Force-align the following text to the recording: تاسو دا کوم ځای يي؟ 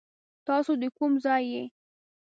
تاسو 0.47 0.71
دا 0.81 0.87
کوم 0.97 1.11
ځای 1.25 1.43
يي؟ 1.53 1.63